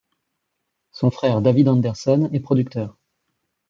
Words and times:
Son 0.91 1.11
frère 1.11 1.41
David 1.43 1.67
Anderson 1.69 2.27
est 2.33 2.39
producteur. 2.39 2.97